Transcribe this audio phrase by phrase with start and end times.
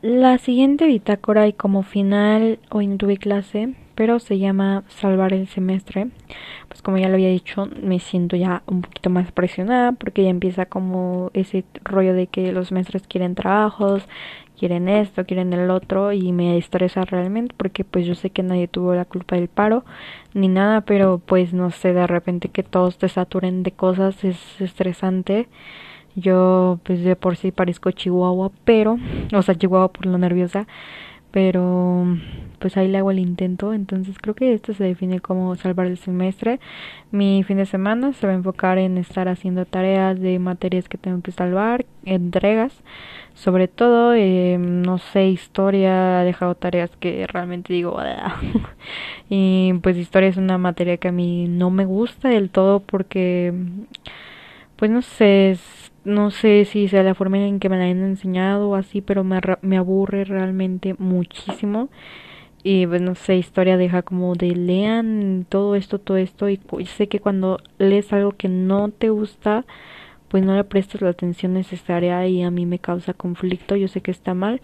[0.00, 5.48] La siguiente bitácora y como final hoy no tuve clase, pero se llama Salvar el
[5.48, 6.06] semestre.
[6.68, 10.30] Pues como ya lo había dicho, me siento ya un poquito más presionada porque ya
[10.30, 14.06] empieza como ese rollo de que los semestres quieren trabajos,
[14.56, 18.68] quieren esto, quieren el otro y me estresa realmente porque pues yo sé que nadie
[18.68, 19.84] tuvo la culpa del paro
[20.32, 24.60] ni nada, pero pues no sé, de repente que todos te saturen de cosas es
[24.60, 25.48] estresante
[26.18, 28.98] yo pues de por sí parezco chihuahua, pero,
[29.34, 30.66] o sea, chihuahua por lo nerviosa,
[31.30, 32.06] pero
[32.58, 35.98] pues ahí le hago el intento, entonces creo que esto se define como salvar el
[35.98, 36.58] semestre.
[37.10, 40.98] Mi fin de semana se va a enfocar en estar haciendo tareas de materias que
[40.98, 42.72] tengo que salvar, entregas,
[43.34, 47.98] sobre todo, eh, no sé, historia, ha dejado tareas que realmente digo,
[49.28, 53.54] y pues historia es una materia que a mí no me gusta del todo porque,
[54.76, 55.56] pues no sé,
[56.08, 59.24] no sé si sea la forma en que me la han enseñado o así, pero
[59.24, 61.90] me, me aburre realmente muchísimo.
[62.62, 66.48] Y pues no sé, historia deja como de lean todo esto, todo esto.
[66.48, 69.64] Y sé que cuando lees algo que no te gusta,
[70.28, 73.76] pues no le prestas la atención necesaria y a mí me causa conflicto.
[73.76, 74.60] Yo sé que está mal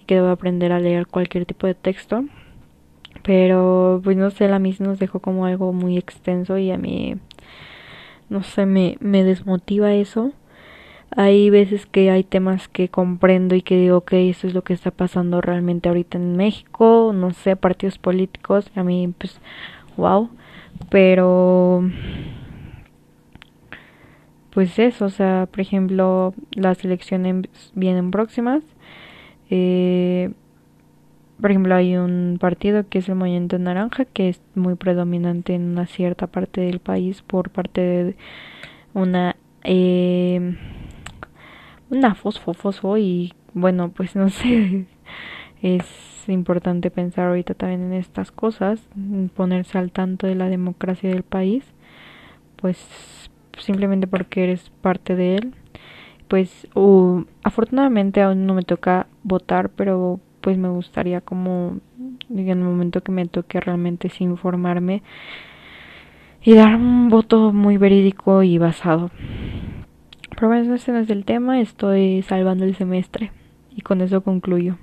[0.00, 2.24] y que debo aprender a leer cualquier tipo de texto.
[3.22, 7.16] Pero pues no sé, la misma nos dejó como algo muy extenso y a mí,
[8.28, 10.32] no sé, me, me desmotiva eso.
[11.10, 14.74] Hay veces que hay temas que comprendo y que digo, ok, esto es lo que
[14.74, 19.40] está pasando realmente ahorita en México, no sé, partidos políticos, a mí pues,
[19.96, 20.28] wow,
[20.90, 21.82] pero
[24.50, 28.62] pues eso, o sea, por ejemplo, las elecciones vienen próximas.
[29.50, 30.30] Eh,
[31.40, 35.62] por ejemplo, hay un partido que es el Movimiento Naranja, que es muy predominante en
[35.62, 38.16] una cierta parte del país por parte de
[38.94, 40.56] una eh,
[41.90, 44.86] una fosfo, fosfo y bueno, pues no sé,
[45.62, 45.84] es
[46.28, 48.80] importante pensar ahorita también en estas cosas,
[49.34, 51.64] ponerse al tanto de la democracia del país,
[52.56, 55.54] pues simplemente porque eres parte de él.
[56.28, 56.68] Pues
[57.42, 61.78] afortunadamente aún no me toca votar, pero pues me gustaría como
[62.30, 65.02] en el momento que me toque realmente sí informarme
[66.42, 69.10] y dar un voto muy verídico y basado.
[70.38, 73.32] Pero bueno, ese no es el tema, estoy salvando el semestre
[73.74, 74.78] y con eso concluyo.